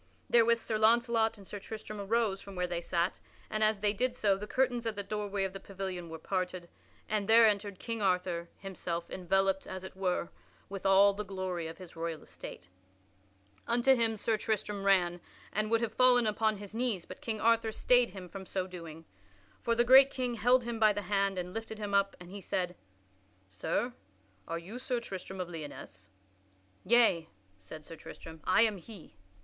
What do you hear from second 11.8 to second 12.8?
royal estate.